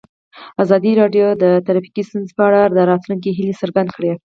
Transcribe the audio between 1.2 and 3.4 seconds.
د ټرافیکي ستونزې په اړه د راتلونکي